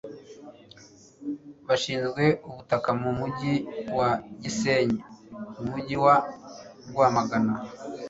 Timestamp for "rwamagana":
6.89-7.53